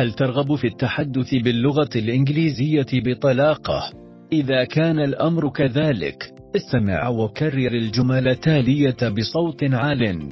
هل 0.00 0.12
ترغب 0.12 0.54
في 0.54 0.66
التحدث 0.66 1.34
باللغة 1.34 1.88
الإنجليزية 1.96 2.86
بطلاقة؟ 2.92 3.92
إذا 4.32 4.64
كان 4.64 4.98
الأمر 4.98 5.48
كذلك 5.48 6.32
استمع 6.56 7.08
وكرر 7.08 7.72
الجمل 7.72 8.28
التالية 8.28 8.96
بصوت 9.08 9.64
عال. 9.64 10.28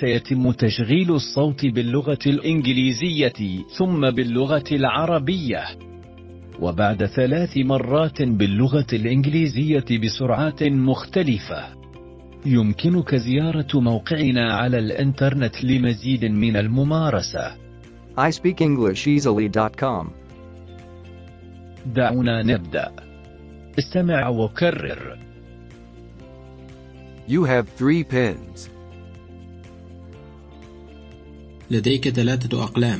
سيتم 0.00 0.50
تشغيل 0.50 1.10
الصوت 1.10 1.66
باللغة 1.66 2.18
الإنجليزية 2.26 3.64
ثم 3.78 4.10
باللغة 4.10 4.64
العربية. 4.72 5.64
وبعد 6.60 7.04
ثلاث 7.04 7.56
مرات 7.56 8.22
باللغة 8.22 8.86
الإنجليزية 8.92 9.98
بسرعات 10.02 10.62
مختلفة. 10.62 11.64
يمكنك 12.46 13.14
زيارة 13.14 13.80
موقعنا 13.80 14.54
على 14.54 14.78
الإنترنت 14.78 15.64
لمزيد 15.64 16.24
من 16.24 16.56
الممارسة. 16.56 17.63
ispeakenglishEasily.com. 18.17 20.07
دعونا 21.85 22.43
نبدأ 22.43 22.91
استمع 23.79 24.27
وكرر 24.27 25.17
You 27.27 27.43
have 27.45 27.67
three 27.77 28.03
pens. 28.03 28.69
لديك 31.71 32.09
ثلاثة 32.09 32.63
أقلام 32.63 32.99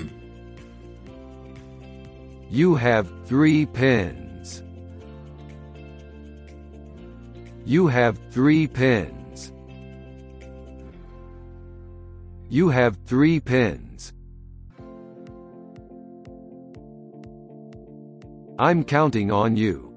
You 2.52 2.76
have 2.76 3.06
three 3.28 3.66
pens. 3.66 4.64
You 7.66 7.88
have 7.88 8.18
three 8.32 8.66
pens. 8.68 9.52
You 12.50 12.70
have 12.70 12.98
three 13.06 13.40
pens. 13.40 14.13
I'm 18.60 18.84
counting 18.84 19.32
on 19.32 19.56
you. 19.56 19.90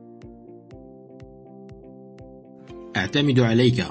أعتمد 2.96 3.40
عليك 3.40 3.84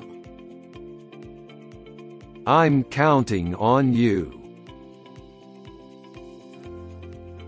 I'm 2.48 2.84
counting 2.84 3.54
on 3.56 3.94
you. 3.94 4.42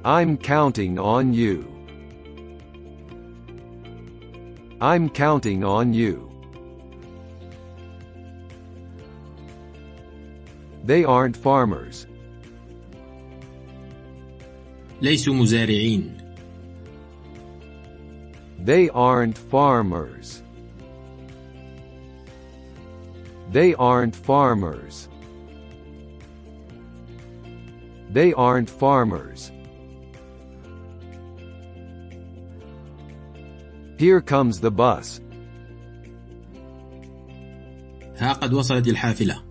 I'm 0.06 0.38
counting 0.38 1.00
on 1.00 1.33
you. 1.33 1.66
I'm 4.81 5.09
counting 5.09 5.64
on 5.64 5.94
you. 5.94 6.30
They 10.83 11.06
aren't 11.06 11.38
farmers. 11.38 12.06
ليسوا 15.02 15.33
مزارعين 15.33 16.17
They 18.67 18.89
aren't 18.89 19.38
farmers. 19.38 20.42
They 23.52 23.75
aren't 23.75 24.16
farmers. 24.16 25.09
They 28.09 28.33
aren't 28.33 28.69
farmers. 28.69 29.52
Here 33.97 34.22
comes 34.22 34.59
the 34.59 34.72
bus. 34.72 35.19
ها 38.17 38.33
قد 38.33 38.53
وصلت 38.53 38.88
الحافلة 38.88 39.44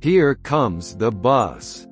Here 0.00 0.34
comes 0.34 0.96
the 0.96 1.10
bus. 1.10 1.86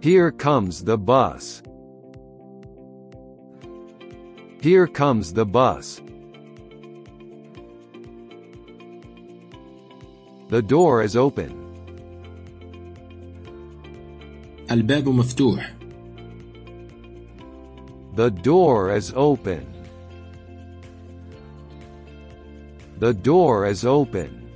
Here 0.00 0.30
comes 0.30 0.84
the 0.84 0.96
bus. 0.96 1.62
Here 4.64 4.86
comes 4.86 5.32
the 5.32 5.46
bus. 5.46 6.00
The 10.48 10.62
door 10.62 11.02
is 11.02 11.16
open. 11.16 11.60
الباب 14.70 15.08
مفتوح 15.08 15.74
The 18.16 18.30
door 18.30 18.90
is 18.90 19.12
open. 19.16 19.66
The 22.98 23.14
door 23.14 23.66
is 23.66 23.84
open. 23.84 24.50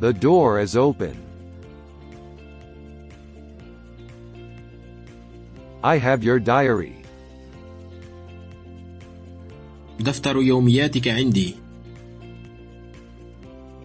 The 0.00 0.12
door 0.12 0.60
is 0.60 0.76
open. 0.76 1.16
I 5.82 5.98
have 5.98 6.24
your 6.24 6.38
diary. 6.38 6.97
دفتر 10.00 10.36
يومياتك 10.36 11.08
عندي 11.08 11.54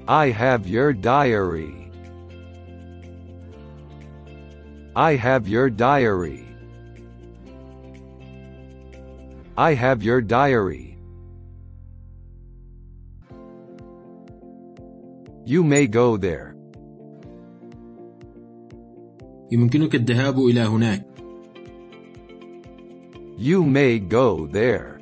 I 0.10 0.32
have 0.32 0.66
your 0.66 0.92
diary. 0.92 1.92
I 4.96 5.16
have 5.16 5.48
your 5.48 5.70
diary. 5.70 6.48
I 9.56 9.76
have 9.76 10.02
your 10.02 10.20
diary. 10.20 10.98
You 15.46 15.64
may 15.64 15.86
go 15.86 16.18
there. 16.18 16.56
يمكنك 19.52 19.96
الذهاب 19.96 20.40
إلى 20.40 20.62
هناك 20.62 21.06
You 23.38 23.64
may 23.64 24.00
go 24.00 24.48
there. 24.48 24.93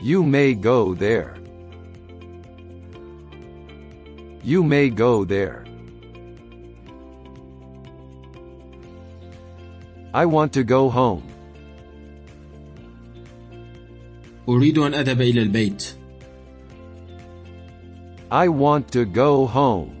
You 0.00 0.22
may 0.22 0.54
go 0.54 0.94
there. 0.94 1.36
You 4.42 4.64
may 4.64 4.90
go 4.90 5.24
there. 5.24 5.64
I 10.14 10.26
want 10.26 10.52
to 10.54 10.64
go 10.64 10.90
home. 10.90 11.22
أريد 14.48 14.78
أن 14.78 14.94
أذهب 14.94 15.20
إلى 15.20 15.42
البيت 15.42 15.94
I 18.30 18.48
want 18.48 18.90
to 18.92 19.04
go 19.04 19.46
home. 19.46 19.94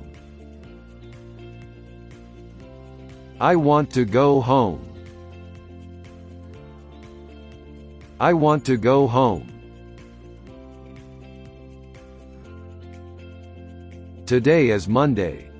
I 3.38 3.56
want 3.56 3.90
to 3.92 4.04
go 4.04 4.40
home. 4.40 4.80
I 8.18 8.32
want 8.32 8.64
to 8.66 8.76
go 8.76 9.06
home. 9.06 9.55
Today 14.26 14.70
is 14.70 14.88
Monday. 14.88 15.50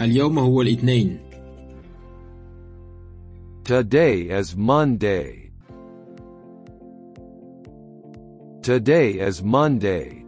اليوم 0.00 0.38
هو 0.38 0.62
الاثنين 0.62 1.18
Today 3.64 4.28
is 4.30 4.56
Monday. 4.56 5.50
Today 8.62 9.18
is 9.28 9.42
Monday. 9.42 10.24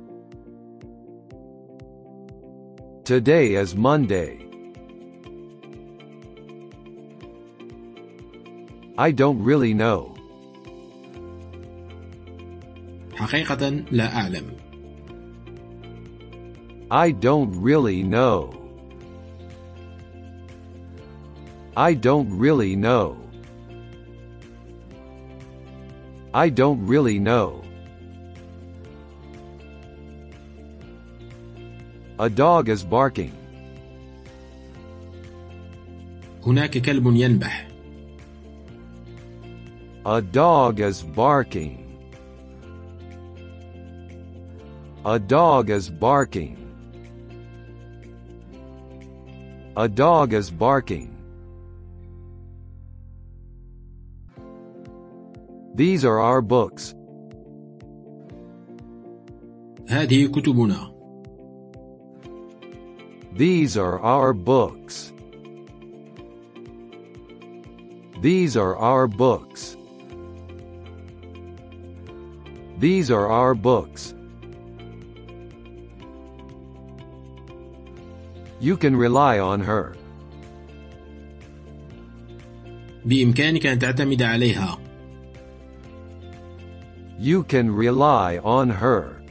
Today 3.05 3.55
is 3.55 3.75
Monday. 3.75 4.45
I 8.97 9.11
don't 9.11 9.43
really 9.43 9.75
know. 9.75 10.15
حقيقة 13.17 13.71
لا 13.91 14.17
أعلم 14.17 14.58
I 16.91 17.11
don't 17.11 17.50
really 17.61 18.03
know. 18.03 18.55
I 21.76 21.94
don't 21.94 22.31
really 22.38 22.76
know. 22.76 23.17
I 26.32 26.49
don't 26.49 26.87
really 26.87 27.19
know. 27.19 27.62
A 32.19 32.31
dog 32.31 32.69
is 32.69 32.85
barking. 32.85 33.32
هناك 36.47 36.79
كلب 36.79 37.06
ينبح 37.17 37.69
A 40.06 40.21
dog 40.21 40.81
is 40.81 41.03
barking. 41.03 41.79
A 45.06 45.19
dog 45.19 45.71
is 45.71 45.88
barking. 45.88 46.56
A 49.79 49.88
dog 49.88 50.32
is 50.32 50.50
barking. 50.50 51.11
These 55.75 56.05
are 56.05 56.21
our 56.21 56.41
books. 56.41 56.94
هذه 59.88 60.29
كتبنا. 60.29 60.94
These 63.37 63.76
are 63.76 63.99
our 64.00 64.32
books. 64.32 65.12
These 68.21 68.56
are 68.56 68.76
our 68.76 69.09
books. 69.09 69.76
These 72.79 73.11
are 73.11 73.26
our 73.29 73.55
books. 73.55 74.15
You 78.61 78.76
can 78.76 78.97
rely 78.97 79.38
on 79.38 79.61
her. 79.61 79.97
بإمكانك 83.05 83.67
أن 83.67 83.79
تعتمد 83.79 84.23
عليها. 84.23 84.79
You 87.19 87.44
can 87.44 87.71
rely 87.71 88.38
on 88.38 88.71
her. 88.71 89.23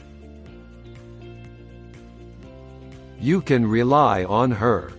You 3.19 3.42
can 3.42 3.66
rely 3.66 4.25
on 4.25 4.51
her. 4.51 4.92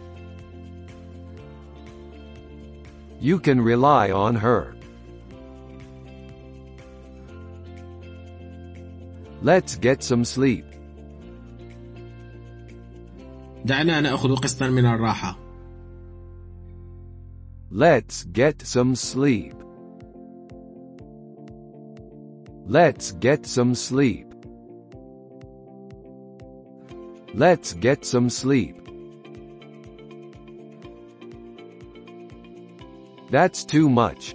You 3.20 3.38
can 3.38 3.60
rely 3.60 4.10
on 4.10 4.34
her. 4.34 4.74
Let's 9.42 9.76
get 9.76 10.02
some 10.02 10.24
sleep. 10.24 10.67
دعنا 13.68 14.00
نأخذ 14.00 14.36
قسطا 14.36 14.68
من 14.68 14.86
الراحة. 14.86 15.36
Let's 17.70 18.24
get 18.24 18.62
some 18.62 18.94
sleep. 18.94 19.54
Let's 22.66 23.12
get 23.12 23.46
some 23.46 23.74
sleep. 23.74 24.26
Let's 27.34 27.72
get 27.74 28.04
some 28.04 28.30
sleep. 28.30 28.76
That's 33.30 33.64
too 33.64 33.88
much. 33.88 34.34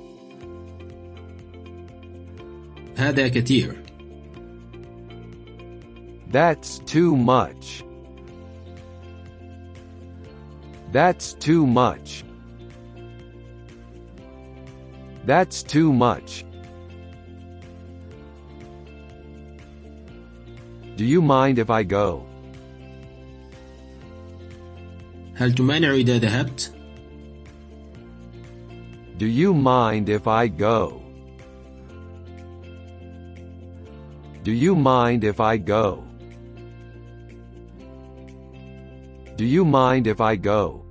هذا 2.96 3.28
كثير. 3.28 3.76
That's 6.32 6.80
too 6.80 7.16
much. 7.16 7.84
That's 10.94 11.34
too 11.34 11.68
much. 11.68 12.24
That's 15.26 15.62
too 15.64 15.94
much. 15.94 16.46
Do 20.96 21.06
you 21.06 21.22
mind 21.22 21.60
if 21.60 21.70
I 21.70 21.84
go? 21.84 22.26
هل 25.36 25.56
تمانع 25.56 25.94
إذا 25.94 26.18
ذهبت؟ 26.20 26.72
Do 29.18 29.26
you 29.26 29.54
mind 29.54 30.10
if 30.10 30.28
I 30.28 30.48
go? 30.48 31.02
Do 34.44 34.52
you 34.52 34.76
mind 34.76 35.24
if 35.24 35.40
I 35.40 35.58
go? 35.58 36.04
Do 39.38 39.46
you 39.46 39.64
mind 39.64 40.08
if 40.08 40.20
I 40.20 40.36
go? 40.36 40.83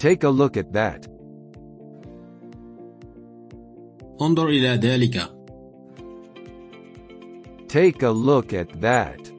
Take 0.00 0.24
a 0.24 0.28
look 0.28 0.56
at 0.56 0.72
that. 0.72 1.06
انظر 4.20 4.48
إلى 4.48 4.80
ذلك. 4.80 5.36
Take 7.68 8.02
a 8.02 8.10
look 8.10 8.52
at 8.52 8.80
that. 8.80 9.32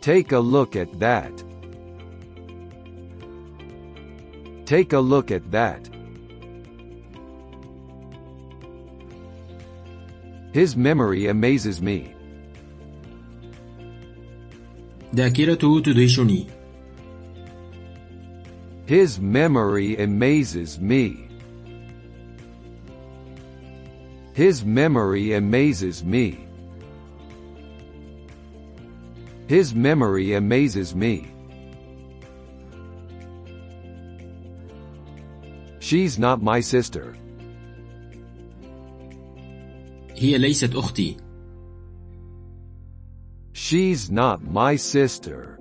Take 0.00 0.32
a 0.32 0.38
look 0.38 0.76
at 0.76 0.98
that. 1.00 1.32
Take 4.66 4.92
a 4.92 5.00
look 5.00 5.30
at 5.30 5.50
that. 5.50 5.88
His 10.52 10.76
memory 10.76 11.26
amazes 11.26 11.80
me. 11.82 12.14
ذاكرته 15.14 15.80
تدهشني. 15.80 16.46
His 18.90 19.18
memory 19.20 19.96
amazes 19.96 20.78
me. 20.78 21.28
His 24.32 24.64
memory 24.64 25.32
amazes 25.34 26.04
me. 26.04 26.46
His 29.48 29.74
memory 29.74 30.34
amazes 30.34 30.94
me. 30.94 31.30
She's 35.80 36.18
not 36.18 36.42
my 36.42 36.60
sister. 36.60 37.16
هي 40.16 40.38
ليست 40.38 40.74
أختي. 40.74 41.16
She's 43.52 44.10
not 44.10 44.42
my 44.44 44.76
sister. 44.76 45.58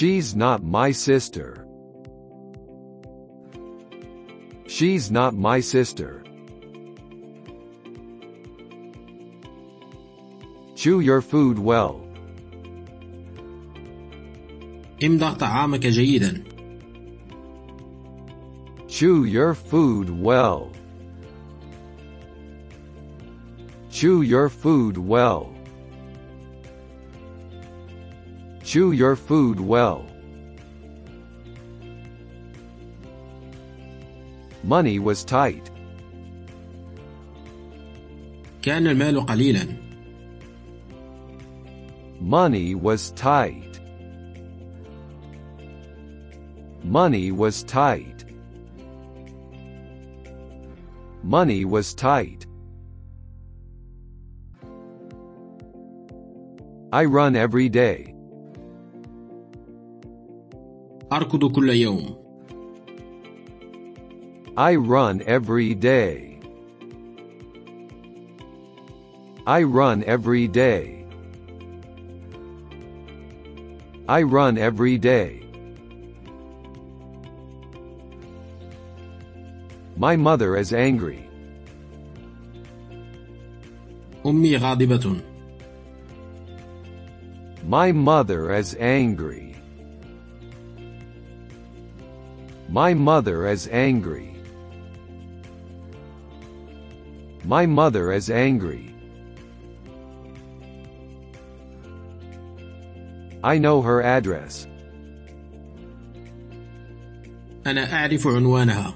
She's 0.00 0.34
not 0.34 0.62
my 0.62 0.90
sister. 0.90 1.66
She's 4.66 5.10
not 5.10 5.34
my 5.34 5.60
sister. 5.60 6.22
Chew 10.74 11.00
your 11.00 11.22
food 11.22 11.58
well. 11.58 12.02
امضغ 15.02 15.38
طعامك 15.38 15.86
جيدا. 15.86 16.44
Chew 18.88 19.24
your 19.24 19.54
food 19.54 20.08
well. 20.10 20.72
Chew 23.90 24.22
your 24.22 24.48
food 24.48 24.96
well. 24.96 25.52
Chew 28.70 28.92
your 28.92 29.16
food 29.16 29.60
well. 29.60 30.04
Money 34.64 34.98
was 34.98 35.24
tight. 35.24 35.70
كان 38.62 38.86
المال 38.86 39.26
قليلا. 39.26 39.66
Money 42.20 42.74
was 42.74 43.12
tight. 43.12 43.78
Money 46.82 47.30
was 47.30 47.62
tight. 47.62 48.24
Money 51.22 51.64
was 51.64 51.94
tight. 51.94 52.46
I 56.92 57.04
run 57.04 57.36
every 57.36 57.68
day. 57.68 58.14
أركض 61.12 61.52
كل 61.52 61.70
يوم. 61.70 62.16
I 64.56 64.76
run 64.76 65.20
every 65.26 65.74
day. 65.74 66.40
I 69.46 69.62
run 69.62 70.02
every 70.04 70.48
day. 70.48 71.04
I 74.08 74.22
run 74.22 74.56
every 74.56 74.98
day. 74.98 75.42
My 79.96 80.16
mother 80.16 80.56
is 80.56 80.72
angry. 80.72 81.28
أمي 84.26 84.56
غاضبة. 84.56 85.20
My 87.68 87.92
mother 87.92 88.54
is 88.54 88.76
angry. 88.78 89.49
My 92.70 92.94
mother 92.94 93.46
is 93.46 93.68
angry. 93.68 94.36
My 97.44 97.64
mother 97.66 98.12
is 98.12 98.28
angry. 98.30 98.94
I 103.44 103.58
know 103.58 103.82
her 103.82 104.02
address. 104.02 104.66
أنا 107.64 107.92
أعرف 107.92 108.26
عنوانها. 108.26 108.94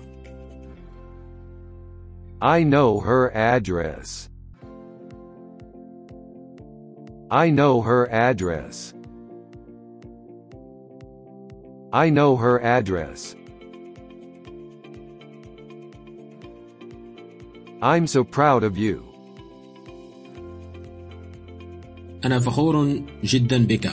I 2.43 2.65
know 2.65 3.00
her 3.00 3.31
address. 3.35 4.29
I 7.31 7.50
know 7.50 7.83
her 7.83 8.11
address. 8.11 8.95
I 11.93 12.11
know 12.11 12.37
her 12.37 12.61
address. 12.61 13.37
I'm 17.85 18.07
so 18.07 18.25
proud 18.25 18.62
of 18.65 18.77
you. 18.77 19.03
أنا 22.25 22.41
فخور 22.41 23.03
جدا 23.25 23.67
بك 23.67 23.91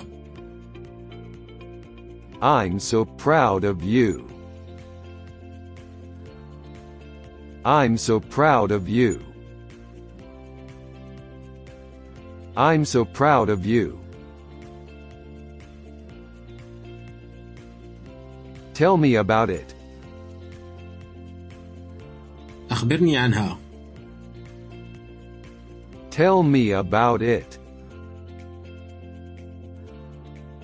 I'm 2.42 2.80
so 2.80 3.06
proud 3.06 3.64
of 3.64 3.84
you. 3.84 4.28
I'm 7.66 7.98
so 7.98 8.20
proud 8.20 8.72
of 8.72 8.88
you. 8.88 9.20
I'm 12.56 12.86
so 12.86 13.06
proud 13.06 13.50
of 13.50 13.66
you. 13.66 14.00
Tell 18.74 18.98
me 18.98 19.16
about 19.16 19.50
it. 19.50 19.74
أخبرني 22.72 23.18
عنها 23.18 23.58
Tell 26.12 26.44
me 26.44 26.72
about 26.72 27.22
it. 27.22 27.60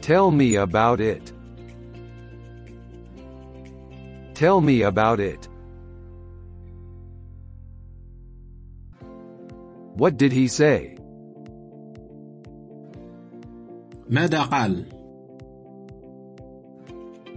Tell 0.01 0.31
me 0.31 0.55
about 0.55 0.99
it. 0.99 1.31
Tell 4.33 4.61
me 4.61 4.81
about 4.81 5.19
it. 5.19 5.47
What 9.95 10.17
did 10.17 10.31
he 10.31 10.47
say? 10.47 10.97
ماذا 14.09 14.41
قال 14.49 14.85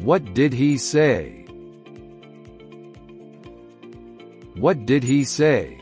What 0.02 0.34
did 0.34 0.52
he 0.52 0.76
say? 0.76 1.44
What 4.56 4.86
did 4.86 5.04
he 5.04 5.24
say? 5.24 5.79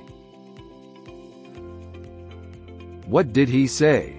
What 3.09 3.33
did 3.33 3.49
he 3.49 3.67
say? 3.67 4.17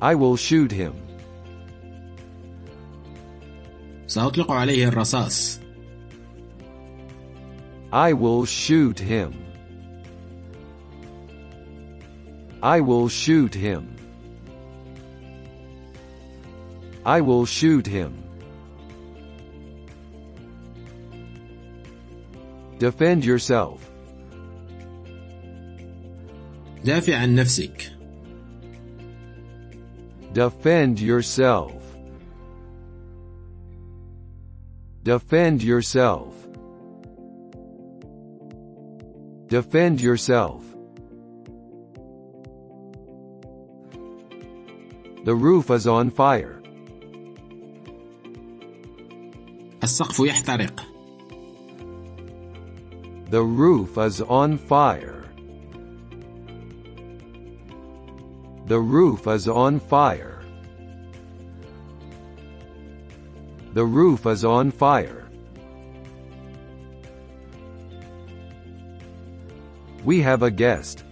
I 0.00 0.14
will 0.14 0.36
shoot 0.36 0.72
him. 0.72 0.94
سأطلق 4.06 4.50
عليه 4.50 4.88
الرصاص 4.88 5.58
I 7.92 8.14
will 8.14 8.46
shoot 8.46 8.98
him. 8.98 9.32
I 12.62 12.80
will 12.80 13.08
shoot 13.08 13.54
him. 13.54 13.94
I 17.04 17.20
will 17.20 17.44
shoot 17.44 17.86
him. 17.86 18.22
Defend 22.78 23.24
yourself. 23.24 23.92
دافع 26.86 27.16
عن 27.16 27.34
نفسك 27.34 27.92
Defend 30.34 30.98
yourself. 30.98 31.82
Defend 35.02 35.62
yourself. 35.62 36.34
Defend 39.48 40.00
yourself. 40.00 40.64
The 45.24 45.34
roof 45.34 45.70
is 45.70 45.86
on 45.86 46.10
fire. 46.10 46.62
السقف 49.82 50.20
يحترق 50.20 50.80
The 53.30 53.42
roof 53.42 53.98
is 53.98 54.20
on 54.20 54.58
fire. 54.58 55.15
The 58.66 58.78
roof 58.78 59.26
is 59.26 59.48
on 59.48 59.80
fire. 59.80 60.42
The 63.74 63.84
roof 63.84 64.26
is 64.26 64.44
on 64.44 64.70
fire. 64.70 65.28
We 70.04 70.20
have 70.20 70.42
a 70.42 70.50
guest. 70.50 71.04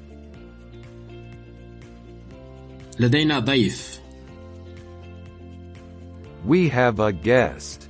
لدينا 3.00 3.38
ضيف 3.38 4.00
We 6.46 6.68
have 6.68 7.00
a 7.00 7.12
guest. 7.12 7.88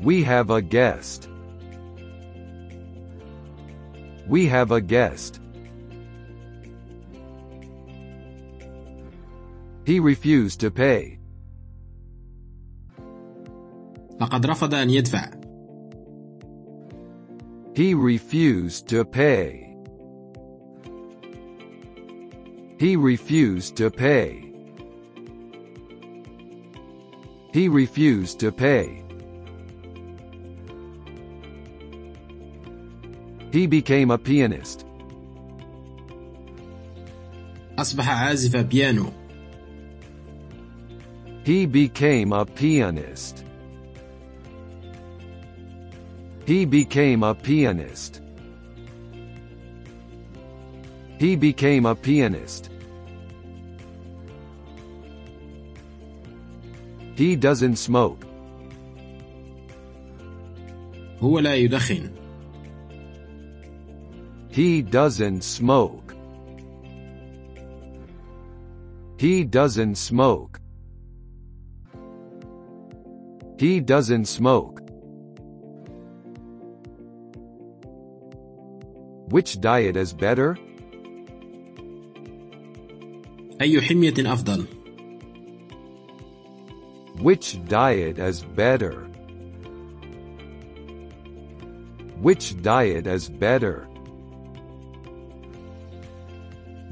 We 0.00 0.22
have 0.22 0.50
a 0.50 0.62
guest. 0.62 1.28
We 4.28 4.46
have 4.46 4.70
a 4.70 4.80
guest. 4.80 5.40
He 9.84 10.00
refused 10.00 10.60
to 10.60 10.70
pay. 10.70 11.18
لقد 14.20 14.46
رفض 14.46 14.74
أن 14.74 14.90
يدفع 14.90 15.38
He 17.74 17.94
refused 17.94 18.88
to 18.88 19.04
pay. 19.04 19.68
He 22.78 22.96
refused 22.96 23.76
to 23.76 23.90
pay. 23.90 24.52
He 27.52 27.68
refused 27.68 28.40
to 28.40 28.52
pay. 28.52 29.04
He 33.52 33.66
became 33.66 34.10
a 34.10 34.18
pianist. 34.18 34.84
أصبح 37.78 38.08
عازف 38.08 38.56
بيانو 38.56 39.12
He 41.44 41.66
became 41.66 42.32
a 42.32 42.44
pianist. 42.44 43.44
He 46.46 46.64
became 46.64 47.22
a 47.22 47.34
pianist. 47.34 48.22
He 51.18 51.36
became 51.36 51.86
a 51.86 51.94
pianist. 51.94 52.70
He 57.16 57.34
doesn't 57.34 57.76
smoke. 57.76 58.24
هو 61.20 61.38
لا 61.38 61.54
يدخن 61.54 62.10
He 64.50 64.82
doesn't 64.82 65.42
smoke. 65.42 66.14
He 69.18 69.44
doesn't 69.44 69.96
smoke. 69.96 70.60
He 73.62 73.80
doesn't 73.80 74.26
smoke. 74.26 74.80
Which 79.30 79.60
diet 79.60 79.96
is 79.96 80.12
better? 80.12 80.56
أي 83.60 83.80
حمية 83.80 84.14
أفضل 84.14 84.66
Which 87.20 87.58
diet 87.66 88.18
is 88.18 88.44
better? 88.44 89.08
Which 92.22 92.62
diet 92.62 93.06
is 93.06 93.28
better? 93.28 93.88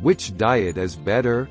Which 0.03 0.37
diet 0.37 0.77
is 0.77 0.97
better? 0.97 1.49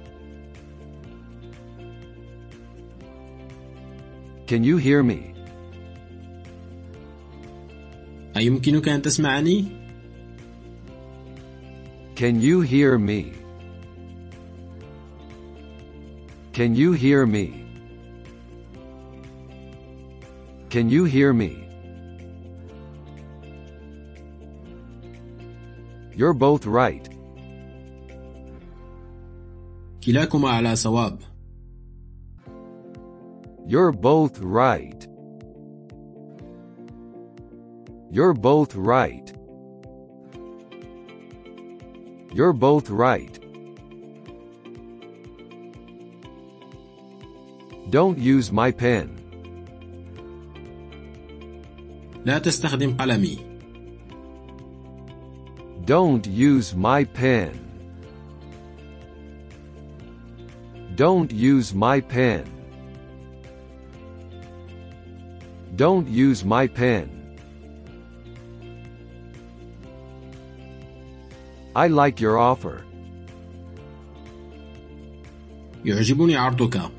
Can 4.49 4.63
you 4.63 4.77
hear 4.77 5.03
me? 5.03 5.33
أيمكنك 8.37 8.89
أن 8.89 9.01
تسمعني؟ 9.01 9.65
Can 12.15 12.41
you 12.41 12.61
hear 12.61 12.97
me? 12.97 13.33
Can 16.53 16.75
you 16.75 16.93
hear 16.93 17.25
me? 17.25 17.65
Can 20.69 20.89
you 20.89 21.03
hear 21.05 21.33
me? 21.33 21.65
You're 26.15 26.33
both 26.33 26.65
right. 26.65 27.09
كلاكما 30.05 30.49
على 30.49 30.75
صواب 30.75 31.19
You're 33.69 33.91
both 33.91 34.39
right. 34.39 35.07
You're 38.11 38.33
both 38.33 38.75
right. 38.75 39.33
You're 42.33 42.53
both 42.53 42.89
right. 42.89 43.39
Don't 47.89 48.17
use 48.17 48.51
my 48.51 48.71
pen. 48.71 49.15
لا 52.25 52.39
تستخدم 52.39 52.97
قلمي 52.97 53.37
Don't 55.85 56.25
use 56.25 56.73
my 56.75 57.03
pen. 57.03 57.51
Don't 60.95 61.31
use 61.31 61.75
my 61.75 62.01
pen. 62.01 62.43
Don't 65.79 66.07
use 66.07 66.45
my 66.45 66.67
pen. 66.67 67.09
I 71.75 71.87
like 71.87 72.21
your 72.21 72.37
offer. 72.37 72.83
يعجبني 75.85 76.35
عرضك 76.35 76.91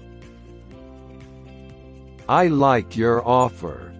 I 2.29 2.49
like 2.49 2.97
your 2.97 3.27
offer. 3.27 3.93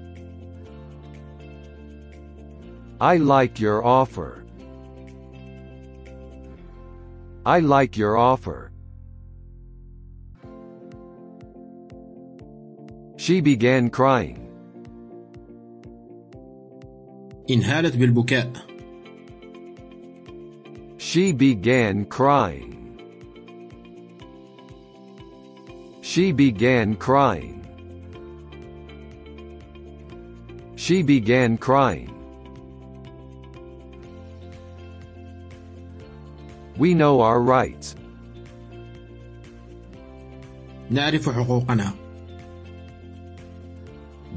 I 3.01 3.17
like 3.19 3.61
your 3.61 3.85
offer. 3.85 4.45
I 7.47 7.61
like 7.61 7.97
your 7.97 8.17
offer. 8.17 8.73
She 13.17 13.41
began 13.41 13.91
crying. 13.91 14.47
انهالت 17.51 17.97
بالبكاء 17.97 18.53
She 20.99 21.33
began 21.33 22.05
crying. 22.05 22.77
She 26.03 26.33
began 26.33 26.97
crying. 26.97 27.61
She 30.77 31.03
began 31.03 31.57
crying. 31.59 32.13
We 36.77 36.95
know 36.95 37.21
our 37.21 37.41
rights. 37.41 37.95
نعرف 40.91 41.29
حقوقنا 41.29 41.95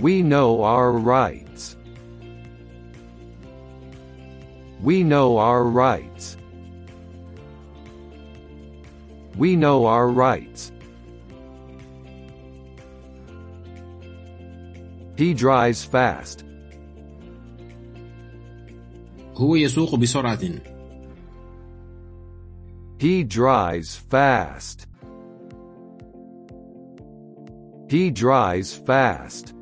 We 0.01 0.21
know 0.21 0.63
our 0.63 0.91
rights. 0.93 1.75
We 4.83 5.03
know 5.03 5.37
our 5.37 5.63
rights. 5.63 6.37
We 9.37 9.55
know 9.55 9.85
our 9.85 10.07
rights. 10.07 10.71
He 15.17 15.33
drives 15.33 15.83
fast. 15.83 16.45
هو 19.35 19.55
يسوق 19.55 19.95
بسرعة 19.95 20.61
He 22.99 23.23
drives 23.23 23.95
fast. 23.95 24.87
He 27.89 28.11
drives 28.11 28.73
fast. 28.73 29.53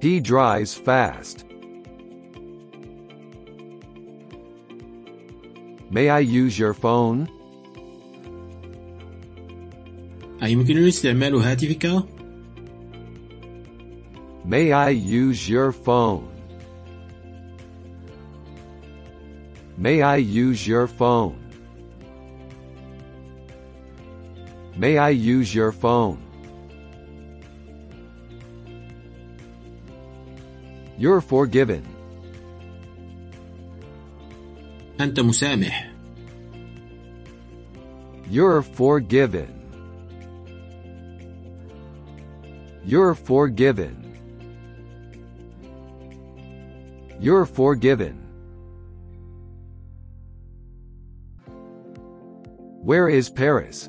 He 0.00 0.20
drives 0.20 0.74
fast. 0.74 1.44
May 5.92 6.08
I 6.08 6.20
use 6.20 6.58
your 6.58 6.74
phone? 6.74 7.28
أيمكنني 10.42 10.88
استعمال 10.88 11.34
هاتفك؟ 11.34 12.04
May 14.44 14.72
I 14.72 14.90
use 14.90 15.48
your 15.48 15.72
phone? 15.72 16.28
May 19.76 20.02
I 20.02 20.16
use 20.16 20.66
your 20.66 20.86
phone? 20.86 21.36
May 24.76 24.96
I 24.96 25.10
use 25.10 25.54
your 25.54 25.72
phone? 25.72 26.18
You're 30.96 31.20
forgiven. 31.20 31.91
أنت 35.02 35.20
مسامح 35.20 35.98
You're 38.30 38.60
forgiven. 38.60 39.58
You're 42.84 43.14
forgiven. 43.14 43.94
You're 47.20 47.46
forgiven. 47.46 48.16
Where 52.82 53.08
is 53.08 53.30
Paris? 53.30 53.88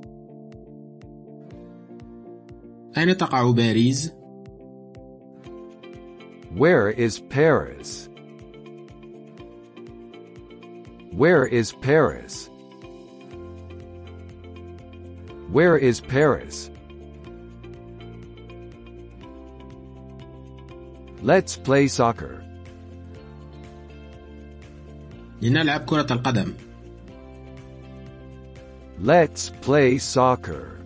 أين 2.98 3.18
تقع 3.18 3.52
باريس؟ 3.52 4.12
Where 6.56 6.90
is 6.90 7.20
Paris? 7.20 8.10
Where 11.14 11.46
is 11.46 11.74
Paris? 11.74 12.50
Where 15.52 15.78
is 15.78 16.00
Paris? 16.02 16.70
Let's 21.22 21.56
play 21.56 21.88
soccer. 21.88 22.44
لنلعب 25.42 25.86
كرة 25.86 26.08
القدم 26.14 26.54
Let's 29.02 29.50
play 29.62 29.98
soccer. 29.98 30.78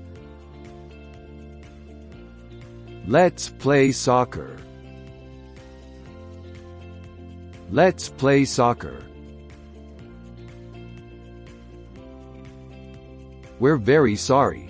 Let's 3.08 3.49
play 3.49 3.91
soccer. 3.91 4.56
Let's 7.71 8.10
play 8.10 8.45
soccer. 8.45 9.04
We're 13.60 13.78
very 13.78 14.15
sorry. 14.15 14.69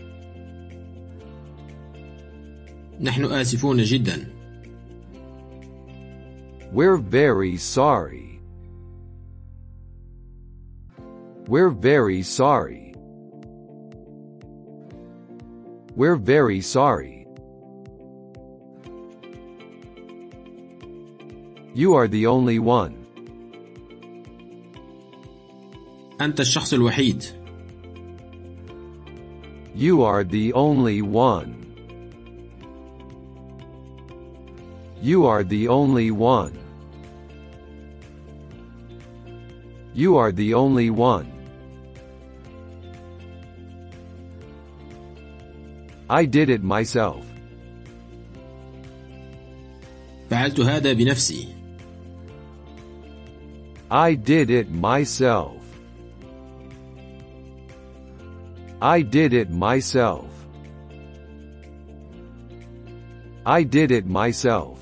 نحن 3.01 3.25
آسفون 3.25 3.83
جدا 3.83 4.33
We're 6.73 6.97
very 6.97 7.57
sorry. 7.57 8.39
We're 11.47 11.69
very 11.69 12.23
sorry. 12.23 12.95
We're 15.95 16.15
very 16.15 16.61
sorry. 16.61 17.27
You 21.75 21.93
are 21.95 22.07
the 22.07 22.25
only 22.27 22.59
one. 22.59 22.95
أنت 26.21 26.39
الشخص 26.39 26.73
الوحيد 26.73 27.36
You 29.77 30.03
are 30.03 30.23
the 30.23 30.53
only 30.53 31.01
one. 31.01 31.63
You 35.01 35.25
are 35.25 35.43
the 35.43 35.67
only 35.67 36.11
one. 36.11 36.57
You 39.93 40.17
are 40.17 40.31
the 40.31 40.53
only 40.53 40.89
one. 40.89 41.31
I 46.09 46.25
did 46.25 46.49
it 46.49 46.63
myself. 46.63 47.25
فعلت 50.29 50.59
هذا 50.59 50.93
بنفسي 50.93 51.47
I 53.91 54.15
did 54.15 54.49
it 54.49 54.71
myself. 54.71 55.56
I 58.81 59.01
did 59.01 59.33
it 59.33 59.49
myself. 59.49 60.29
I 63.45 63.63
did 63.63 63.91
it 63.91 64.05
myself. 64.05 64.79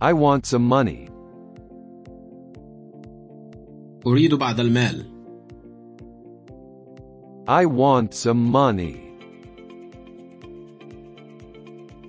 I 0.00 0.12
want 0.12 0.46
some 0.46 0.66
money. 0.66 1.08
أريد 4.06 4.34
بعض 4.34 4.60
المال 4.60 5.04
I 7.48 7.64
want 7.64 8.12
some 8.12 8.44
money. 8.52 9.08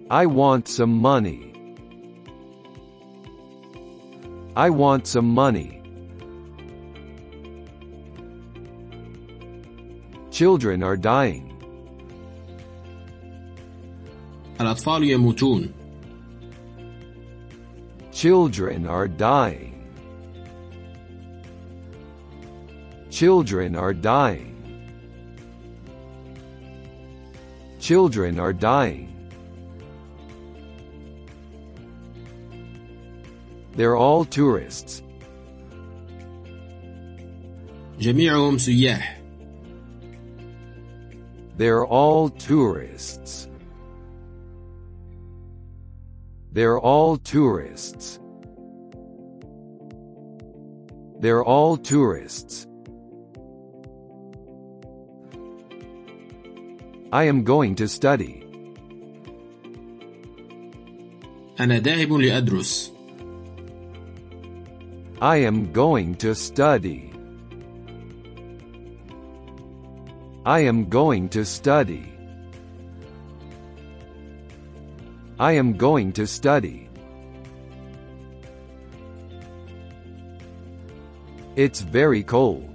I 0.09 0.25
want 0.25 0.67
some 0.67 1.01
money. 1.01 1.53
I 4.55 4.69
want 4.69 5.07
some 5.07 5.29
money. 5.33 5.81
Children 10.33 10.83
are 10.83 10.97
dying. 10.97 11.45
الأطفال 14.61 15.03
يموتون 15.03 15.73
Children 18.11 18.85
are 18.87 19.07
dying. 19.07 19.75
Children 23.09 23.75
are 23.75 23.93
dying. 23.93 24.55
Children 27.79 28.39
are 28.39 28.53
dying. 28.53 29.07
They're 33.75 33.95
all 33.95 34.25
tourists. 34.25 35.01
جميعهم 37.99 38.57
سياح 38.57 39.19
They're 41.57 41.85
all 41.85 42.29
tourists. 42.29 43.47
They're 46.51 46.79
all 46.79 47.17
tourists. 47.17 48.19
They're 51.19 51.43
all 51.43 51.77
tourists. 51.77 52.65
I 57.11 57.23
am 57.23 57.43
going 57.43 57.75
to 57.75 57.87
study. 57.87 58.45
أنا 61.59 61.79
ذاهب 61.79 62.13
لأدرس 62.13 62.91
I 65.21 65.37
am 65.37 65.73
going 65.73 66.15
to 66.15 66.33
study. 66.33 67.11
I 70.45 70.59
am 70.61 70.89
going 70.89 71.29
to 71.29 71.45
study. 71.45 72.11
I 75.39 75.51
am 75.53 75.73
going 75.77 76.11
to 76.13 76.25
study. 76.27 76.89
It's 81.55 81.81
very 81.81 82.23
cold. 82.23 82.65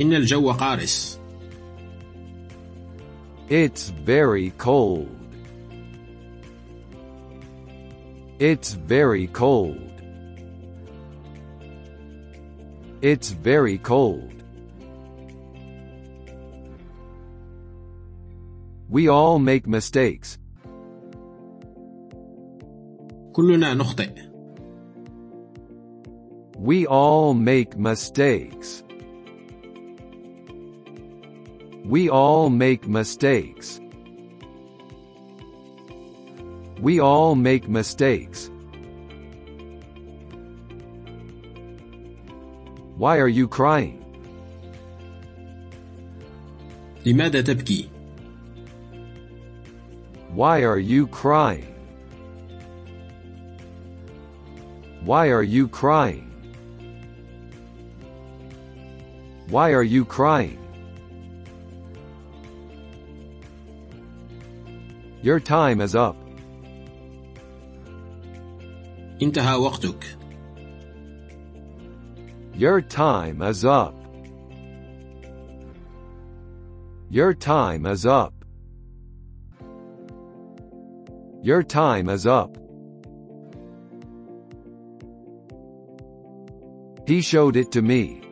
إن 0.00 0.12
الجو 0.12 0.52
قارس 0.52 1.18
It's 3.48 3.90
very 3.90 4.50
cold. 4.58 5.08
It's 8.38 8.72
very 8.72 9.26
cold. 9.26 9.92
It's 13.02 13.30
very 13.30 13.78
cold. 13.78 14.35
We 18.96 19.08
all 19.08 19.38
make 19.38 19.66
mistakes. 19.66 20.38
كلنا 23.32 23.74
نخطئ 23.74 24.32
We 26.58 26.86
all 26.86 27.34
make 27.34 27.76
mistakes. 27.76 28.84
We 31.84 32.08
all 32.08 32.50
make 32.50 32.86
mistakes. 32.86 33.80
We 36.80 37.00
all 37.00 37.34
make 37.34 37.68
mistakes. 37.68 38.50
Why 42.96 43.18
are 43.18 43.28
you 43.28 43.48
crying? 43.48 43.98
لماذا 47.06 47.40
تبكي؟ 47.40 47.95
Why 50.36 50.62
are 50.62 50.78
you 50.78 51.06
crying? 51.06 51.74
Why 55.04 55.28
are 55.28 55.42
you 55.42 55.68
crying? 55.68 56.28
Why 59.48 59.72
are 59.72 59.82
you 59.82 60.04
crying? 60.04 60.58
Your 65.22 65.38
time 65.38 65.80
is 65.80 65.94
up. 65.94 66.16
انتهى 69.22 69.54
وقتك 69.54 70.18
Your 72.54 72.80
time 72.80 73.42
is 73.42 73.64
up. 73.64 73.94
Your 77.10 77.34
time 77.34 77.86
is 77.86 78.06
up. 78.06 78.35
Your 81.46 81.62
time 81.62 82.08
is 82.08 82.26
up. 82.26 82.56
He 87.06 87.20
showed 87.20 87.56
it 87.56 87.72
to 87.72 87.82
me. 87.82 88.22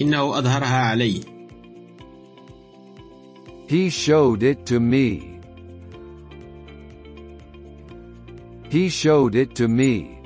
إنه 0.00 0.38
أظهرها 0.38 0.94
علي 0.94 1.24
He 3.66 3.88
showed 3.88 4.42
it 4.42 4.66
to 4.66 4.78
me. 4.78 5.40
He 8.68 8.88
showed 8.88 9.34
it 9.34 9.54
to 9.54 9.68
me. 9.68 10.20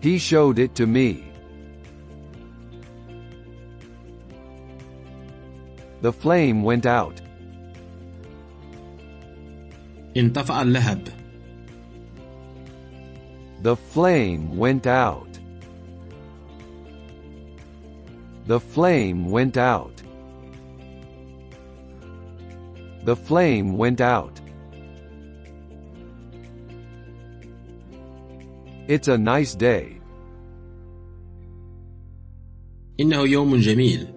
He 0.00 0.18
showed 0.18 0.58
it 0.58 0.74
to 0.76 0.86
me. 0.86 1.32
The 6.02 6.12
flame 6.12 6.62
went 6.62 6.86
out. 6.86 7.20
انطفأ 10.16 10.62
اللهب 10.62 11.08
The 13.62 13.76
flame 13.76 14.56
went 14.56 14.86
out. 14.88 15.38
The 18.46 18.58
flame 18.58 19.30
went 19.30 19.56
out. 19.56 20.02
The 23.04 23.16
flame 23.16 23.76
went 23.76 24.00
out. 24.00 24.40
It's 28.88 29.08
a 29.08 29.16
nice 29.16 29.54
day. 29.54 30.00
إنه 33.00 33.26
يوم 33.26 33.56
جميل 33.56 34.15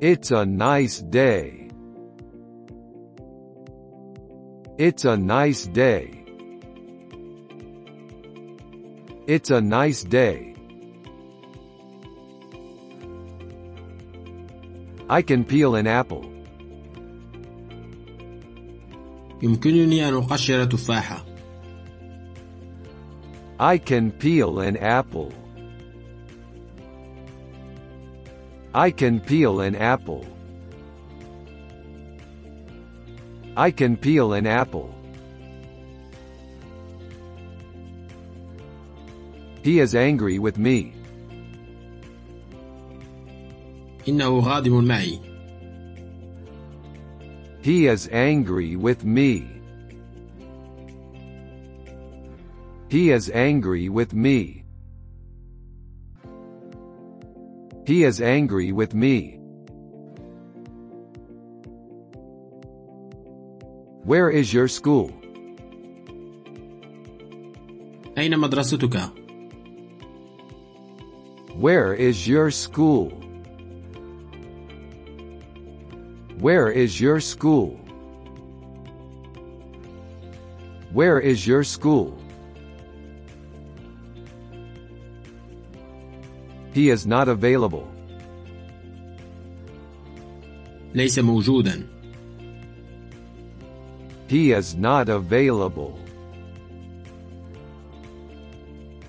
It's 0.00 0.30
a 0.30 0.44
nice 0.44 0.98
day. 0.98 1.70
It's 4.76 5.04
a 5.04 5.16
nice 5.16 5.66
day. 5.66 6.24
It's 9.26 9.50
a 9.50 9.60
nice 9.60 10.02
day. 10.04 10.54
I 15.08 15.22
can 15.22 15.44
peel 15.44 15.76
an 15.76 15.86
apple. 15.86 16.24
يمكنني 19.42 20.08
أن 20.08 20.14
أقشر 20.14 20.64
تفاحة 20.64 21.24
I 23.60 23.78
can 23.78 24.10
peel 24.10 24.60
an 24.60 24.76
apple. 24.76 25.32
I 28.74 28.90
can 28.90 29.20
peel 29.20 29.60
an 29.60 29.76
apple. 29.76 30.26
I 33.56 33.70
can 33.70 33.96
peel 33.96 34.32
an 34.32 34.46
apple. 34.46 34.92
He 39.62 39.80
is 39.80 39.94
angry 39.94 40.38
with 40.38 40.58
me. 40.58 40.92
إنه 44.08 44.40
غاضب 44.40 44.72
معي 44.72 45.18
He 47.62 47.86
is 47.86 48.08
angry 48.12 48.76
with 48.76 49.04
me. 49.04 49.46
He 52.90 53.10
is 53.10 53.30
angry 53.30 53.88
with 53.88 54.12
me. 54.12 54.57
He 57.88 58.04
is 58.04 58.20
angry 58.20 58.72
with 58.72 58.94
me. 58.94 59.38
Where 64.04 64.30
is 64.30 64.52
your 64.52 64.68
school? 64.68 65.10
أين 68.16 68.36
مدرستك؟ 68.36 69.24
Where 71.58 71.94
is 71.94 72.26
your 72.26 72.50
school? 72.50 73.10
Where 76.40 76.70
is 76.70 77.00
your 77.00 77.20
school? 77.20 77.80
Where 80.92 81.18
is 81.20 81.46
your 81.46 81.64
school? 81.64 82.18
He 86.72 86.90
is 86.90 87.06
not 87.06 87.28
available. 87.28 87.88
ليس 90.94 91.18
موجودا 91.18 91.86
He 94.28 94.52
is 94.52 94.74
not 94.74 95.08
available. 95.08 95.98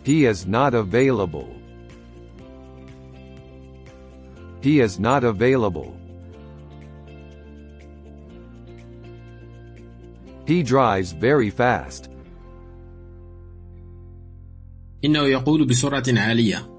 He 0.03 0.25
is 0.25 0.45
not 0.45 0.73
available. 0.73 1.49
He 4.61 4.79
is 4.81 4.99
not 4.99 5.23
available. 5.23 5.95
He 10.47 10.61
drives 10.63 11.11
very 11.11 11.49
fast. 11.49 12.09
إنه 15.05 15.27
يقود 15.27 15.67
بسرعة 15.67 16.03
عالية 16.07 16.75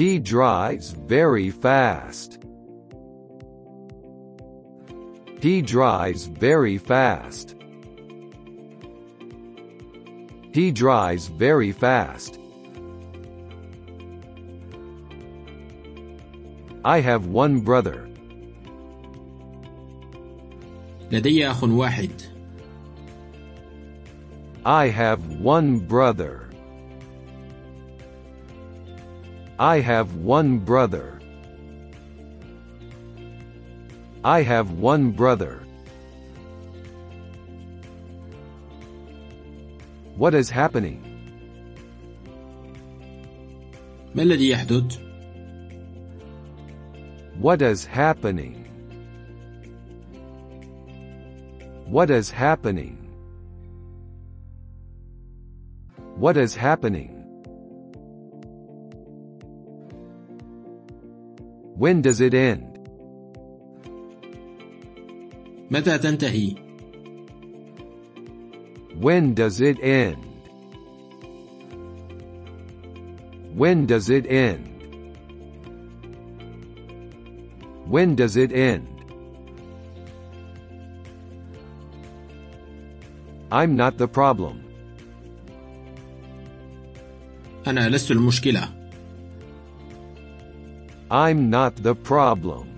He 0.00 0.18
drives 0.18 0.90
very 0.90 1.50
fast. 1.50 2.38
He 5.40 5.62
drives 5.62 6.26
very 6.26 6.78
fast. 6.78 7.54
He 10.52 10.70
drives 10.72 11.28
very 11.28 11.72
fast. 11.72 12.38
I 16.84 17.00
have 17.00 17.26
one 17.26 17.60
brother. 17.60 18.08
لدي 21.10 21.50
أخ 21.50 21.64
واحد 21.64 22.10
I 24.64 24.88
have 24.88 25.40
one 25.40 25.78
brother. 25.78 26.48
I 29.60 29.80
have 29.80 30.16
one 30.16 30.58
brother. 30.58 31.20
I 34.24 34.42
have 34.42 34.72
one 34.72 35.12
brother. 35.12 35.60
What 40.16 40.34
is 40.34 40.50
happening? 40.50 41.02
ما 44.14 44.22
الذي 44.22 44.48
يحدث؟ 44.48 44.98
What 47.38 47.60
is 47.62 47.84
happening? 47.84 48.64
What 51.86 52.10
is 52.10 52.30
happening? 52.30 52.96
What 56.16 56.36
is 56.36 56.54
happening? 56.54 57.19
When 61.80 62.02
does 62.02 62.20
it 62.20 62.34
end? 62.34 62.78
متى 65.70 65.98
تنتهي؟ 65.98 66.56
When 69.00 69.34
does 69.34 69.60
it 69.60 69.78
end? 69.82 70.16
When 73.54 73.86
does 73.86 74.10
it 74.10 74.26
end? 74.26 74.76
When 77.86 78.14
does 78.14 78.36
it 78.36 78.52
end? 78.52 78.86
I'm 83.50 83.76
not 83.76 83.96
the 83.98 84.08
problem. 84.08 84.62
أنا 87.66 87.88
لست 87.88 88.10
المشكلة 88.10 88.68
I'm 91.10 91.50
not 91.50 91.76
the 91.76 91.94
problem. 91.94 92.68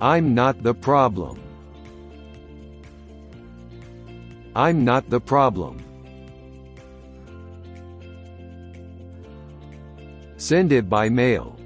I'm 0.00 0.34
not 0.34 0.62
the 0.62 0.74
problem. 0.74 1.40
I'm 4.56 4.84
not 4.84 5.08
the 5.10 5.20
problem. 5.20 5.82
Send 10.36 10.72
it 10.72 10.88
by 10.88 11.08
mail. 11.08 11.56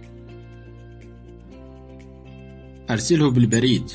أرسله 2.90 3.30
بالبريد 3.30 3.92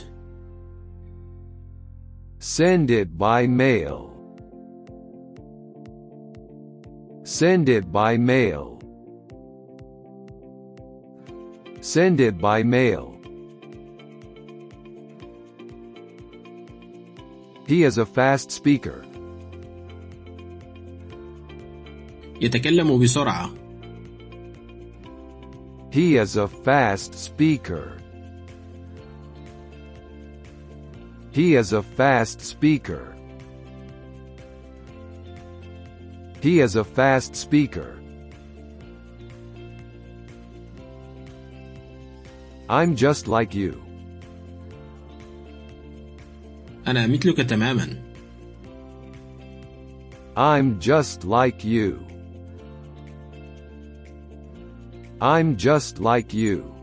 Send 2.40 2.92
it 2.92 3.18
by 3.18 3.48
mail. 3.48 4.12
Send 7.24 7.70
it 7.70 7.92
by 7.92 8.18
mail. 8.18 8.77
Send 11.88 12.20
it 12.22 12.38
by 12.38 12.64
mail. 12.64 13.18
He 17.68 17.84
is 17.84 17.98
a 17.98 18.06
fast 18.06 18.52
speaker. 18.52 19.06
يتكلم 22.42 23.00
بسرعة 23.00 23.50
He 25.92 26.18
is 26.18 26.38
a 26.38 26.48
fast 26.48 27.14
speaker. 27.14 27.98
He 31.32 31.56
is 31.56 31.74
a 31.74 31.84
fast 31.84 32.42
speaker. 32.42 33.16
He 36.42 36.60
is 36.60 36.76
a 36.76 36.84
fast 36.84 37.36
speaker. 37.36 37.97
I'm 42.70 42.96
just 42.96 43.28
like 43.28 43.54
you. 43.54 43.74
أنا 46.88 47.08
مثلك 47.08 47.38
تماما 47.38 48.04
I'm 50.36 50.80
just 50.80 51.24
like 51.26 51.64
you. 51.64 52.00
I'm 55.22 55.56
just 55.56 56.00
like 56.00 56.34
you. 56.34 56.74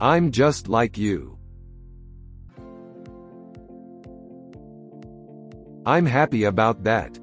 I'm 0.00 0.30
just 0.30 0.68
like 0.68 0.96
you. 0.96 1.36
I'm 5.86 6.06
happy 6.06 6.44
about 6.44 6.84
that. 6.84 7.20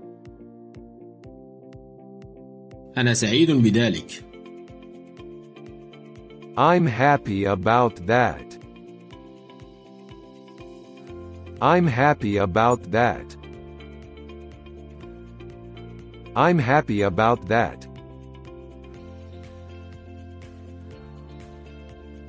أنا 2.98 3.14
سعيد 3.14 3.52
بذلك 3.52 4.25
I'm 6.58 6.86
happy 6.86 7.46
about 7.46 7.96
that. 8.08 8.58
I'm 11.62 11.88
happy 11.88 12.38
about 12.38 12.92
that. 12.92 13.36
I'm 16.36 16.58
happy 16.58 17.02
about 17.02 17.48
that. 17.48 17.88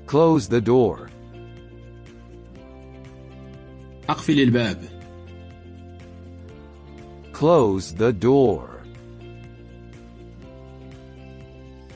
Close 0.07 0.49
the 0.49 0.61
door. 0.61 1.09
أقفل 4.09 4.39
الباب 4.41 5.03
Close 7.33 7.93
the 7.95 8.13
door. 8.13 8.83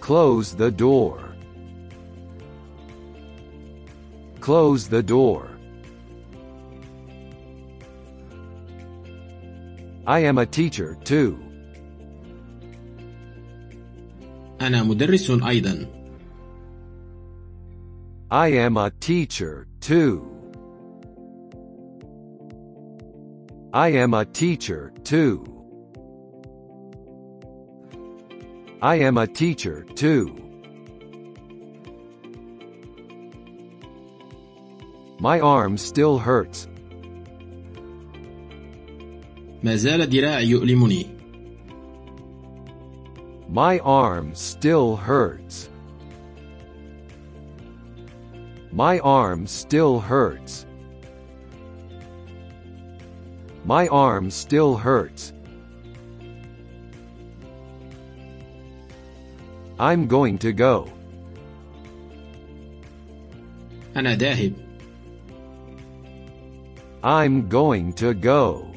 Close 0.01 0.55
the 0.55 0.71
door. 0.71 1.30
Close 4.41 4.89
the 4.89 5.03
door. 5.03 5.51
I 10.07 10.21
am 10.21 10.39
a 10.39 10.47
teacher 10.47 10.97
too. 11.05 11.39
أنا 14.61 14.83
مدرس 14.83 15.31
أيضا 15.31 15.87
I 18.31 18.49
am 18.49 18.77
a 18.77 18.91
teacher 18.91 19.69
too. 19.81 20.37
I 23.73 23.89
am 23.89 24.15
a 24.15 24.25
teacher 24.25 24.93
too. 25.05 25.45
I 28.83 28.97
am 28.97 29.19
a 29.19 29.27
teacher 29.27 29.85
too. 29.95 30.50
My 35.22 35.40
arm 35.40 35.78
still 35.78 36.18
hurts. 36.18 36.68
ما 39.64 39.76
زال 39.76 40.10
ذراعي 40.10 40.50
يؤلمني. 40.50 41.06
My 43.48 43.78
arm 43.80 44.34
still 44.34 44.96
hurts. 44.96 45.70
My 48.72 48.98
arm 49.00 49.46
still 49.46 50.00
hurts. 50.00 50.66
My 53.64 53.88
arm 53.90 54.32
still 54.32 54.76
hurts. 54.76 55.34
I'm 59.80 60.08
going 60.08 60.40
to 60.40 60.52
go. 60.52 60.88
أنا 63.96 64.16
ذاهب. 64.16 64.71
I'm 67.03 67.49
going 67.49 67.93
to 67.95 68.15
go. 68.15 68.71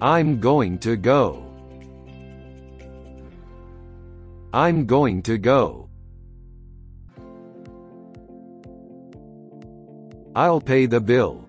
I'm 0.00 0.40
going 0.40 0.78
to 0.80 0.96
go. 0.96 1.44
I'm 4.52 4.86
going 4.86 5.22
to 5.22 5.38
go. 5.38 5.88
I'll 10.34 10.60
pay 10.60 10.86
the 10.86 11.00
bill. 11.00 11.44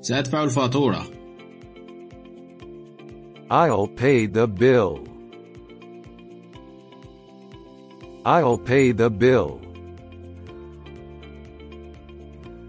سأدفع 0.00 0.42
الفاتورة 0.42 1.06
I'll 3.50 3.86
pay 3.86 4.26
the 4.26 4.48
bill. 4.48 5.06
I'll 8.24 8.58
pay 8.58 8.92
the 8.92 9.10
bill. 9.10 9.60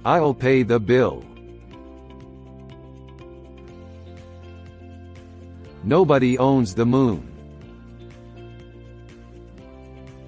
I'll 0.06 0.34
pay 0.34 0.64
the 0.64 0.80
bill. 0.80 1.24
Nobody 5.84 6.38
owns 6.38 6.76
the 6.76 6.86
moon. 6.86 7.30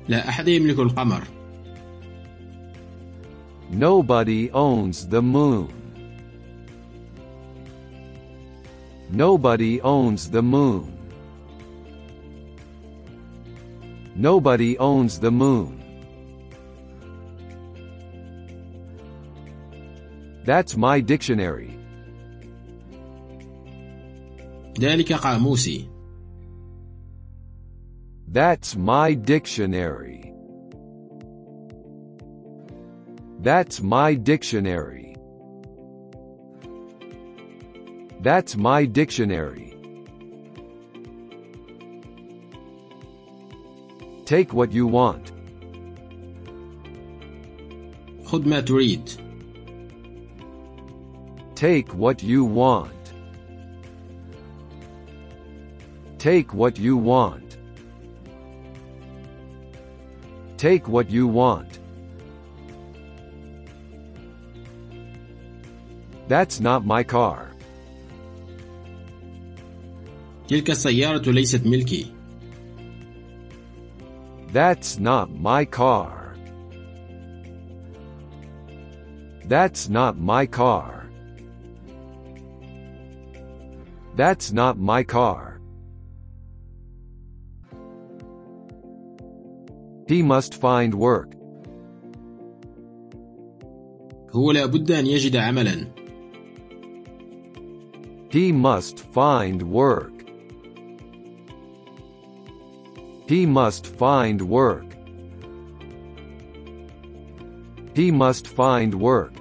لا 0.07 0.29
أحد 0.29 0.47
يملك 0.47 0.79
القمر 0.79 1.23
Nobody 3.71 4.51
owns 4.51 5.07
the 5.07 5.21
moon. 5.21 5.67
Nobody 9.11 9.81
owns 9.81 10.29
the 10.29 10.41
moon. 10.41 10.91
Nobody 14.15 14.77
owns 14.77 15.19
the 15.19 15.31
moon. 15.31 15.81
That's 20.45 20.77
my 20.77 20.99
dictionary. 20.99 21.79
ذلك 24.79 25.13
قاموسي 25.13 25.89
That's 28.27 28.75
my 28.75 29.13
dictionary. 29.13 30.33
That's 33.39 33.81
my 33.81 34.15
dictionary. 34.15 35.15
That's 38.21 38.57
my 38.57 38.85
dictionary. 38.85 39.77
Take 44.25 44.53
what 44.53 44.71
you 44.71 44.87
want. 44.87 45.31
خذ 48.25 48.47
ما 48.47 48.59
تريد 48.59 49.09
Take 51.59 51.93
what 51.93 52.21
you 52.21 52.43
want. 52.43 53.13
Take 56.17 56.53
what 56.53 56.77
you 56.77 56.97
want. 56.97 57.57
Take 60.57 60.87
what 60.87 61.09
you 61.09 61.27
want. 61.27 61.79
That's 66.27 66.59
not 66.59 66.85
my 66.85 67.03
car. 67.03 67.51
تلك 70.47 70.69
السيارة 70.69 71.31
ليست 71.31 71.67
ملكي 71.67 72.11
That's 74.53 74.97
not 74.99 75.29
my 75.31 75.65
car. 75.65 76.33
That's 79.45 79.89
not 79.89 80.17
my 80.17 80.45
car. 80.45 80.98
That's 84.15 84.51
not 84.51 84.77
my 84.77 85.03
car. 85.03 85.59
He 90.07 90.21
must 90.21 90.55
find 90.55 90.93
work. 90.93 91.35
هو 94.31 94.51
لا 94.51 94.65
بد 94.65 94.91
أن 94.91 95.05
يجد 95.05 95.35
عملا 95.35 95.87
He 98.29 98.51
must 98.51 98.99
find 98.99 99.61
work. 99.61 100.11
He 103.27 103.45
must 103.45 103.87
find 103.87 104.41
work. 104.41 104.85
He 107.95 108.11
must 108.11 108.47
find 108.47 108.93
work. 108.93 109.33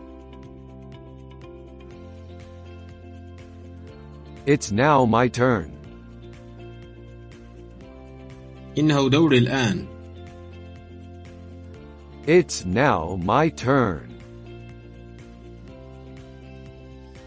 It's 4.49 4.71
now 4.71 5.05
my 5.05 5.29
turn. 5.29 5.71
إنه 8.79 9.09
دوري 9.09 9.39
الآن 9.39 9.87
It's 12.27 12.65
now 12.65 13.17
my 13.23 13.49
turn. 13.51 14.15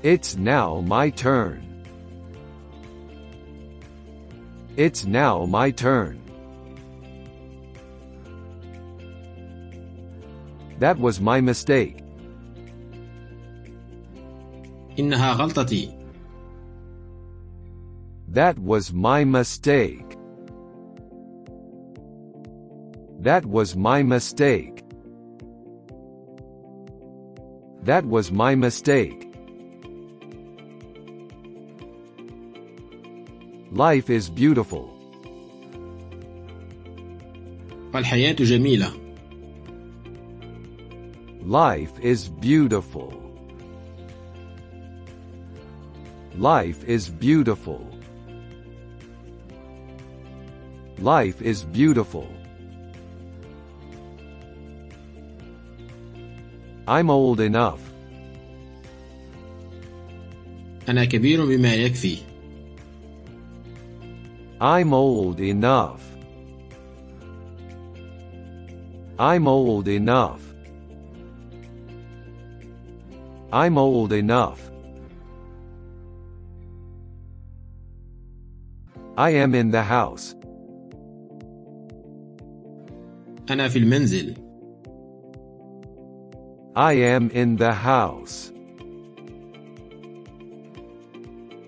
It's 0.03 0.35
now 0.35 0.81
my 0.81 1.09
turn. 1.09 1.63
It's 4.75 5.05
now 5.05 5.45
my 5.45 5.71
turn. 5.71 6.19
That 10.79 10.99
was 10.99 11.19
my 11.19 11.41
mistake. 11.41 11.97
إنها 14.99 15.33
غلطتي 15.33 16.00
That 18.31 18.59
was 18.59 18.93
my 18.93 19.23
mistake. 19.23 20.17
That 23.19 23.45
was 23.45 23.75
my 23.75 24.03
mistake. 24.03 24.83
That 27.83 28.05
was 28.05 28.31
my 28.31 28.53
mistake. 28.55 29.27
Life 33.71 34.09
is 34.09 34.29
beautiful. 34.29 34.93
الحياة 37.95 38.35
جميلة 38.35 38.91
Life 41.47 41.93
is 42.01 42.27
beautiful. 42.27 43.13
Life 46.37 46.83
is 46.83 47.09
beautiful. 47.09 47.87
Life 51.01 51.41
is 51.41 51.63
beautiful. 51.63 52.27
I'm 56.87 57.09
old 57.09 57.39
enough. 57.39 57.81
أنا 60.89 61.05
كبير 61.05 61.45
بما 61.45 61.73
يكفي 61.73 62.17
I'm 64.59 64.93
old 64.93 65.39
enough. 65.39 66.01
I'm 69.19 69.47
old 69.47 69.87
enough. 69.87 70.41
I'm 73.51 73.77
old 73.77 74.13
enough. 74.13 74.61
I 79.17 79.29
am 79.31 79.55
in 79.55 79.71
the 79.71 79.83
house. 79.83 80.35
أنا 83.49 83.67
في 83.67 83.79
المنزل 83.79 84.47
I 86.75 86.93
am 86.93 87.31
in 87.31 87.55
the 87.57 87.73
house. 87.73 88.51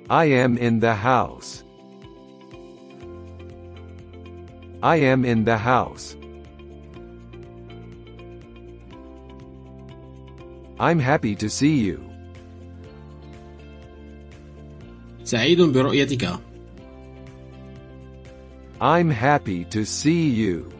I 0.07 0.25
am 0.25 0.55
in 0.57 0.79
the 0.79 0.93
house. 0.93 1.63
I 4.83 4.97
am 4.97 5.25
in 5.25 5.45
the 5.45 5.57
house. 5.57 6.15
I'm 10.79 10.99
happy 10.99 11.35
to 11.35 11.49
see 11.49 11.77
you. 11.77 11.99
سعيد 15.23 15.61
برؤيتك 15.61 16.39
I'm 18.79 19.09
happy 19.09 19.65
to 19.65 19.83
see 19.85 20.29
you. 20.29 20.71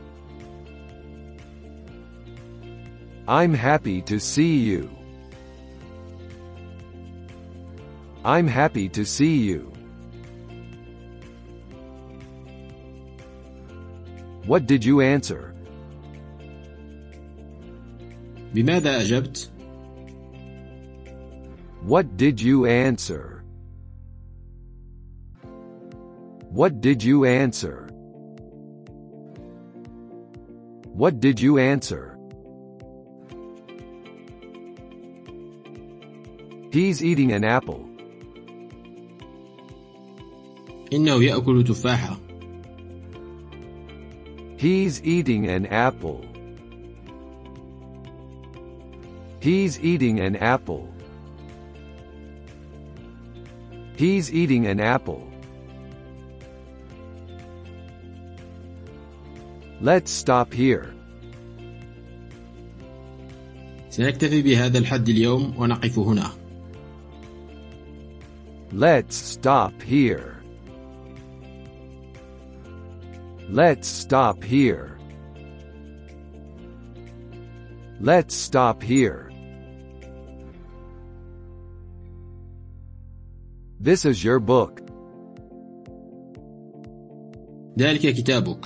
I'm 3.26 3.54
happy 3.54 4.02
to 4.02 4.20
see 4.20 4.58
you. 4.58 4.90
I'm 8.22 8.46
happy 8.46 8.88
to 8.90 9.04
see 9.04 9.38
you. 9.38 9.72
What 14.46 14.66
did 14.66 14.84
you 14.84 15.00
answer? 15.00 15.54
بماذا 18.54 19.00
أجبت؟ 19.00 19.50
What 21.82 22.16
did 22.18 22.40
you 22.40 22.66
answer? 22.66 23.42
What 26.50 26.80
did 26.82 27.02
you 27.02 27.24
answer? 27.24 27.88
What 30.92 31.20
did 31.20 31.40
you 31.40 31.58
answer? 31.58 32.13
He's 36.73 37.03
eating 37.03 37.31
an 37.31 37.43
apple. 37.43 37.85
إنه 40.93 41.23
يأكل 41.23 41.63
تفاحة. 41.63 42.17
He's 44.57 45.01
eating 45.03 45.47
an 45.47 45.65
apple. 45.65 46.25
He's 49.39 49.79
eating 49.79 50.19
an 50.19 50.35
apple. 50.35 50.89
He's 53.95 54.33
eating 54.33 54.67
an 54.67 54.79
apple. 54.79 55.23
Let's 59.81 60.11
stop 60.11 60.53
here. 60.53 60.93
سنكتفي 63.89 64.41
بهذا 64.41 64.77
الحد 64.77 65.09
اليوم 65.09 65.53
ونقف 65.57 65.99
هنا. 65.99 66.31
Let's 68.73 69.15
stop 69.15 69.81
here. 69.81 70.41
Let's 73.49 73.87
stop 73.87 74.43
here. 74.43 74.99
Let's 77.99 78.35
stop 78.35 78.83
here. 78.83 79.31
This 83.79 84.05
is 84.05 84.23
your 84.23 84.39
book. 84.39 84.81
ذلك 87.77 88.01
كتابك. 88.01 88.65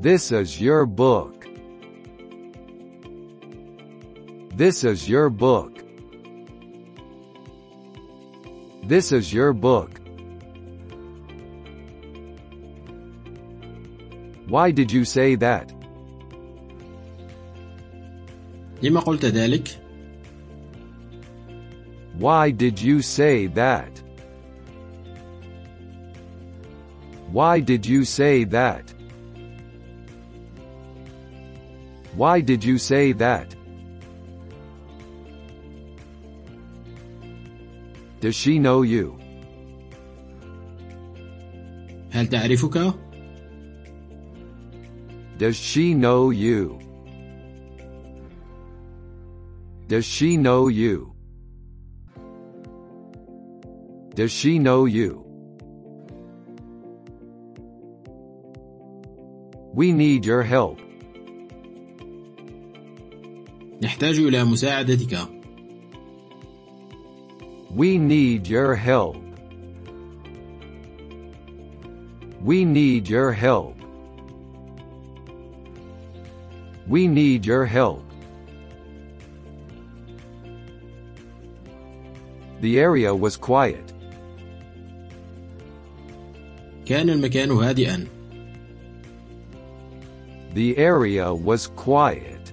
This 0.00 0.32
is 0.32 0.60
your 0.60 0.86
book. 0.86 1.46
This 4.56 4.84
is 4.84 5.08
your 5.08 5.30
book. 5.30 5.73
This 8.84 9.12
is 9.12 9.32
your 9.32 9.52
book. 9.52 10.00
Why 14.48 14.70
did 14.72 14.90
you 14.90 15.04
say 15.04 15.36
that? 15.36 15.72
لما 18.82 19.00
قلت 19.00 19.24
ذلك؟ 19.24 19.76
Why 22.18 22.50
did 22.50 22.80
you 22.80 23.00
say 23.00 23.46
that? 23.46 24.02
Why 27.32 27.60
did 27.60 27.86
you 27.86 28.04
say 28.04 28.44
that? 28.44 28.92
Why 32.16 32.40
did 32.40 32.64
you 32.64 32.76
say 32.76 33.12
that? 33.12 33.53
Does 38.24 38.34
she 38.34 38.58
know 38.58 38.82
you? 38.82 39.18
هل 42.10 42.26
تعرفك؟ 42.28 42.94
Does 45.38 45.56
she 45.56 45.94
know 45.94 46.30
you? 46.30 46.78
Does 49.88 50.04
she 50.04 50.36
know 50.36 50.68
you? 50.68 51.12
Does 54.14 54.30
she 54.30 54.58
know 54.58 54.84
you? 54.84 55.24
We 59.72 59.92
need 59.92 60.26
your 60.26 60.42
help. 60.42 60.78
نحتاج 63.82 64.18
إلى 64.18 64.44
مساعدتك. 64.44 65.33
We 67.74 67.98
need 67.98 68.46
your 68.46 68.74
help. 68.74 69.16
We 72.42 72.64
need 72.64 73.08
your 73.08 73.32
help. 73.32 73.76
We 76.88 77.06
need 77.06 77.46
your 77.46 77.66
help. 77.66 78.04
The 82.60 82.80
area 82.80 83.14
was 83.14 83.36
quiet. 83.36 83.92
كان 86.84 87.10
المكان 87.10 87.50
هادئا. 87.50 88.06
The 90.54 90.76
area 90.76 91.32
was 91.32 91.68
quiet. 91.68 92.52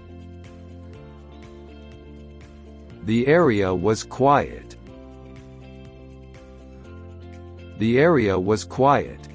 The 3.06 3.26
area 3.28 3.74
was 3.74 4.04
quiet. 4.04 4.71
The 7.82 8.00
area 8.00 8.40
was 8.40 8.64
quiet. 8.64 9.28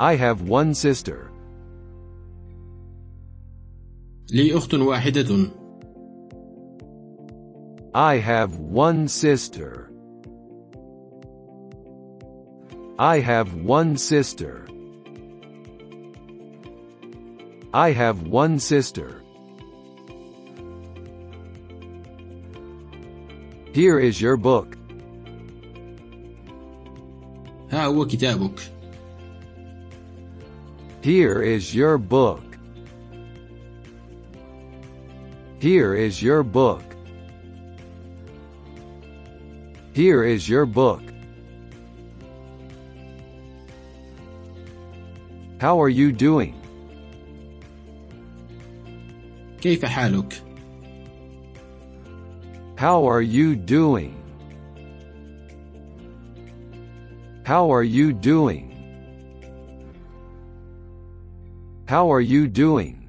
I 0.00 0.16
have 0.16 0.42
one 0.42 0.74
sister. 0.74 1.30
لي 4.32 4.54
أخت 4.54 4.74
واحدة. 4.74 5.50
I 7.94 8.18
have 8.18 8.58
one 8.58 9.06
sister. 9.06 9.90
I 12.98 13.20
have 13.20 13.54
one 13.54 13.96
sister. 13.96 14.66
I 17.74 17.92
have 17.92 18.26
one 18.26 18.58
sister. 18.58 19.22
Here 23.76 23.98
is 23.98 24.20
your 24.20 24.36
book. 24.36 24.76
ها 27.70 27.86
هو 27.86 28.06
كتابك. 28.06 28.60
Here 31.02 31.42
is 31.42 31.74
your 31.74 31.98
book. 31.98 32.42
Here 35.58 35.94
is 35.94 36.22
your 36.22 36.42
book. 36.42 36.82
Here 39.94 40.24
is 40.24 40.48
your 40.48 40.66
book. 40.66 41.02
How 45.58 45.80
are 45.80 45.88
you 45.88 46.12
doing? 46.12 46.54
كيف 49.60 49.84
حالك؟ 49.84 50.45
How 52.77 53.09
are 53.09 53.23
you 53.23 53.55
doing? 53.55 54.13
How 57.43 57.71
are 57.73 57.81
you 57.81 58.13
doing? 58.13 58.69
How 61.87 62.11
are 62.13 62.21
you 62.21 62.47
doing? 62.47 63.06